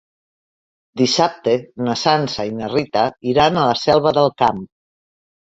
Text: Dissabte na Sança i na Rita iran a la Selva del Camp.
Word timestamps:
Dissabte 1.01 1.53
na 1.89 1.95
Sança 2.05 2.45
i 2.53 2.55
na 2.63 2.71
Rita 2.73 3.05
iran 3.35 3.61
a 3.61 3.67
la 3.73 3.79
Selva 3.83 4.15
del 4.21 4.35
Camp. 4.45 4.65